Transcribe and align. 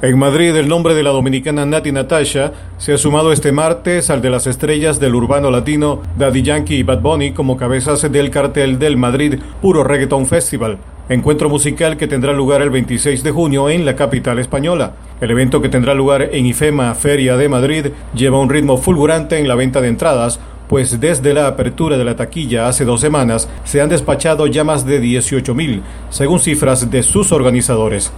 En 0.00 0.16
Madrid, 0.16 0.54
el 0.54 0.68
nombre 0.68 0.94
de 0.94 1.02
la 1.02 1.10
dominicana 1.10 1.66
Nati 1.66 1.90
Natasha 1.90 2.52
se 2.76 2.92
ha 2.92 2.98
sumado 2.98 3.32
este 3.32 3.50
martes 3.50 4.10
al 4.10 4.22
de 4.22 4.30
las 4.30 4.46
estrellas 4.46 5.00
del 5.00 5.16
urbano 5.16 5.50
latino 5.50 6.02
Daddy 6.16 6.42
Yankee 6.42 6.76
y 6.76 6.82
Bad 6.84 7.00
Bunny 7.00 7.32
como 7.32 7.56
cabezas 7.56 8.12
del 8.12 8.30
cartel 8.30 8.78
del 8.78 8.96
Madrid 8.96 9.40
Puro 9.60 9.82
Reggaeton 9.82 10.26
Festival, 10.26 10.78
encuentro 11.08 11.48
musical 11.48 11.96
que 11.96 12.06
tendrá 12.06 12.32
lugar 12.32 12.62
el 12.62 12.70
26 12.70 13.24
de 13.24 13.32
junio 13.32 13.68
en 13.68 13.84
la 13.84 13.96
capital 13.96 14.38
española. 14.38 14.92
El 15.20 15.32
evento 15.32 15.60
que 15.60 15.68
tendrá 15.68 15.94
lugar 15.94 16.28
en 16.30 16.46
IFEMA 16.46 16.94
Feria 16.94 17.36
de 17.36 17.48
Madrid 17.48 17.86
lleva 18.14 18.38
un 18.38 18.50
ritmo 18.50 18.76
fulgurante 18.76 19.38
en 19.38 19.48
la 19.48 19.56
venta 19.56 19.80
de 19.80 19.88
entradas, 19.88 20.38
pues 20.68 21.00
desde 21.00 21.34
la 21.34 21.48
apertura 21.48 21.98
de 21.98 22.04
la 22.04 22.14
taquilla 22.14 22.68
hace 22.68 22.84
dos 22.84 23.00
semanas 23.00 23.48
se 23.64 23.80
han 23.80 23.88
despachado 23.88 24.46
ya 24.46 24.62
más 24.62 24.86
de 24.86 25.02
18.000, 25.02 25.80
según 26.10 26.38
cifras 26.38 26.88
de 26.88 27.02
sus 27.02 27.32
organizadores. 27.32 28.12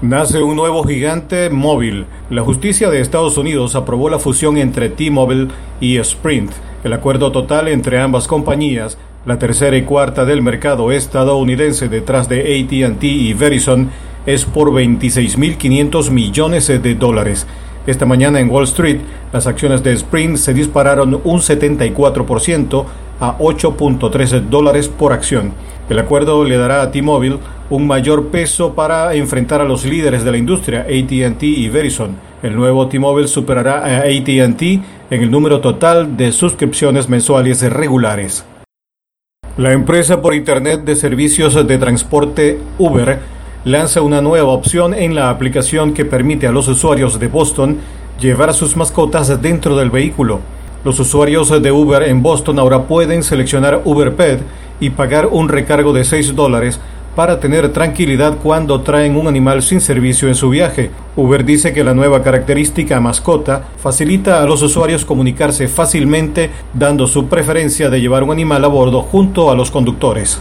Nace 0.00 0.40
un 0.40 0.54
nuevo 0.54 0.84
gigante 0.84 1.50
móvil. 1.50 2.06
La 2.30 2.42
justicia 2.42 2.88
de 2.88 3.00
Estados 3.00 3.36
Unidos 3.36 3.74
aprobó 3.74 4.08
la 4.08 4.20
fusión 4.20 4.56
entre 4.56 4.90
T-Mobile 4.90 5.48
y 5.80 5.96
Sprint. 5.96 6.52
El 6.84 6.92
acuerdo 6.92 7.32
total 7.32 7.66
entre 7.66 7.98
ambas 8.00 8.28
compañías, 8.28 8.96
la 9.26 9.40
tercera 9.40 9.76
y 9.76 9.82
cuarta 9.82 10.24
del 10.24 10.40
mercado 10.40 10.92
estadounidense 10.92 11.88
detrás 11.88 12.28
de 12.28 12.42
ATT 12.42 13.02
y 13.02 13.34
Verizon, 13.34 13.90
es 14.24 14.44
por 14.44 14.70
26.500 14.70 16.10
millones 16.12 16.68
de 16.68 16.94
dólares. 16.94 17.48
Esta 17.88 18.06
mañana 18.06 18.38
en 18.38 18.50
Wall 18.50 18.64
Street, 18.64 19.00
las 19.32 19.48
acciones 19.48 19.82
de 19.82 19.94
Sprint 19.94 20.36
se 20.36 20.54
dispararon 20.54 21.20
un 21.24 21.40
74% 21.40 22.84
a 23.18 23.36
8.13 23.38 24.42
dólares 24.42 24.88
por 24.88 25.12
acción. 25.12 25.54
El 25.90 25.98
acuerdo 25.98 26.44
le 26.44 26.56
dará 26.56 26.82
a 26.82 26.92
T-Mobile 26.92 27.38
un 27.70 27.86
mayor 27.86 28.28
peso 28.28 28.74
para 28.74 29.14
enfrentar 29.14 29.60
a 29.60 29.64
los 29.64 29.84
líderes 29.84 30.24
de 30.24 30.30
la 30.30 30.38
industria, 30.38 30.80
ATT 30.82 31.42
y 31.42 31.68
Verizon. 31.68 32.16
El 32.42 32.56
nuevo 32.56 32.88
T-Mobile 32.88 33.28
superará 33.28 33.84
a 33.84 34.00
ATT 34.00 34.62
en 34.62 35.22
el 35.22 35.30
número 35.30 35.60
total 35.60 36.16
de 36.16 36.32
suscripciones 36.32 37.08
mensuales 37.08 37.60
regulares. 37.70 38.44
La 39.56 39.72
empresa 39.72 40.22
por 40.22 40.34
Internet 40.34 40.84
de 40.84 40.94
servicios 40.94 41.54
de 41.66 41.78
transporte 41.78 42.60
Uber 42.78 43.18
lanza 43.64 44.02
una 44.02 44.20
nueva 44.22 44.52
opción 44.52 44.94
en 44.94 45.14
la 45.14 45.30
aplicación 45.30 45.92
que 45.92 46.04
permite 46.04 46.46
a 46.46 46.52
los 46.52 46.68
usuarios 46.68 47.18
de 47.18 47.26
Boston 47.26 47.78
llevar 48.20 48.50
a 48.50 48.52
sus 48.52 48.76
mascotas 48.76 49.42
dentro 49.42 49.76
del 49.76 49.90
vehículo. 49.90 50.40
Los 50.84 51.00
usuarios 51.00 51.60
de 51.60 51.72
Uber 51.72 52.04
en 52.04 52.22
Boston 52.22 52.58
ahora 52.60 52.84
pueden 52.84 53.22
seleccionar 53.22 53.82
Uber 53.84 54.14
Pet 54.14 54.40
y 54.80 54.90
pagar 54.90 55.26
un 55.26 55.48
recargo 55.48 55.92
de 55.92 56.04
6 56.04 56.36
dólares 56.36 56.80
para 57.18 57.40
tener 57.40 57.72
tranquilidad 57.72 58.38
cuando 58.40 58.82
traen 58.82 59.16
un 59.16 59.26
animal 59.26 59.60
sin 59.60 59.80
servicio 59.80 60.28
en 60.28 60.36
su 60.36 60.50
viaje. 60.50 60.92
Uber 61.16 61.44
dice 61.44 61.72
que 61.72 61.82
la 61.82 61.92
nueva 61.92 62.22
característica 62.22 63.00
mascota 63.00 63.64
facilita 63.80 64.40
a 64.40 64.46
los 64.46 64.62
usuarios 64.62 65.04
comunicarse 65.04 65.66
fácilmente 65.66 66.48
dando 66.72 67.08
su 67.08 67.26
preferencia 67.26 67.90
de 67.90 68.00
llevar 68.00 68.22
un 68.22 68.30
animal 68.30 68.64
a 68.64 68.68
bordo 68.68 69.02
junto 69.02 69.50
a 69.50 69.56
los 69.56 69.72
conductores. 69.72 70.40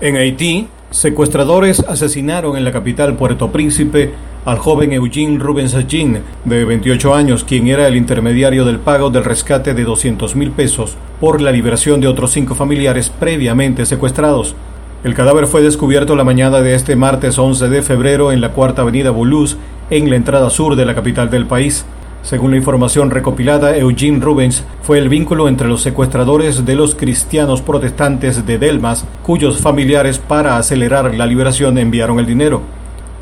En 0.00 0.16
Haití, 0.16 0.66
secuestradores 0.90 1.78
asesinaron 1.86 2.56
en 2.56 2.64
la 2.64 2.72
capital 2.72 3.14
Puerto 3.14 3.52
Príncipe 3.52 4.12
al 4.44 4.58
joven 4.58 4.92
Eugene 4.92 5.38
Rubens 5.38 5.76
Jean, 5.86 6.20
de 6.46 6.64
28 6.64 7.14
años, 7.14 7.44
quien 7.44 7.68
era 7.68 7.86
el 7.86 7.94
intermediario 7.94 8.64
del 8.64 8.80
pago 8.80 9.10
del 9.10 9.22
rescate 9.22 9.72
de 9.74 9.84
200 9.84 10.34
mil 10.34 10.50
pesos 10.50 10.96
por 11.20 11.40
la 11.40 11.52
liberación 11.52 12.00
de 12.00 12.08
otros 12.08 12.32
cinco 12.32 12.56
familiares 12.56 13.08
previamente 13.08 13.86
secuestrados. 13.86 14.56
El 15.02 15.14
cadáver 15.14 15.46
fue 15.46 15.62
descubierto 15.62 16.14
la 16.14 16.24
mañana 16.24 16.60
de 16.60 16.74
este 16.74 16.94
martes 16.94 17.38
11 17.38 17.70
de 17.70 17.80
febrero 17.80 18.32
en 18.32 18.42
la 18.42 18.50
cuarta 18.50 18.82
avenida 18.82 19.10
Boulouse, 19.10 19.56
en 19.88 20.10
la 20.10 20.16
entrada 20.16 20.50
sur 20.50 20.76
de 20.76 20.84
la 20.84 20.94
capital 20.94 21.30
del 21.30 21.46
país. 21.46 21.86
Según 22.22 22.50
la 22.50 22.58
información 22.58 23.10
recopilada, 23.10 23.74
Eugene 23.78 24.20
Rubens 24.20 24.62
fue 24.82 24.98
el 24.98 25.08
vínculo 25.08 25.48
entre 25.48 25.68
los 25.68 25.80
secuestradores 25.80 26.66
de 26.66 26.74
los 26.74 26.94
cristianos 26.94 27.62
protestantes 27.62 28.44
de 28.44 28.58
Delmas, 28.58 29.06
cuyos 29.22 29.62
familiares 29.62 30.18
para 30.18 30.58
acelerar 30.58 31.14
la 31.14 31.24
liberación 31.24 31.78
enviaron 31.78 32.18
el 32.18 32.26
dinero. 32.26 32.60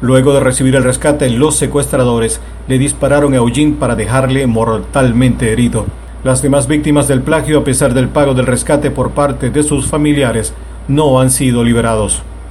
Luego 0.01 0.33
de 0.33 0.41
recibir 0.41 0.75
el 0.75 0.83
rescate, 0.83 1.31
los 1.31 1.55
secuestradores 1.55 2.41
le 2.67 2.79
dispararon 2.79 3.35
a 3.35 3.37
Eugene 3.37 3.77
para 3.79 3.95
dejarle 3.95 4.49
mortalmente 4.49 5.53
herido. 5.53 5.87
Las 6.25 6.43
demás 6.43 6.67
víctimas 6.67 7.07
del 7.07 7.23
plagio, 7.23 7.61
a 7.61 7.65
pesar 7.65 7.95
del 7.95 8.09
pago 8.09 8.35
del 8.35 8.47
rescate 8.47 8.91
por 8.91 9.13
parte 9.13 9.51
de 9.51 9.63
sus 9.63 9.87
familiares, 9.87 10.53
no 10.89 11.21
han 11.21 11.31
sido 11.31 11.63
liberados. 11.63 12.23